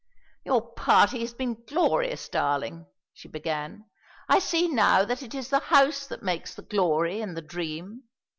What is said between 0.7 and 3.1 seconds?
party has been glorious, darling!"